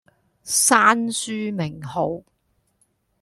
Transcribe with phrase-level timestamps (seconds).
[0.43, 2.23] 閂書名號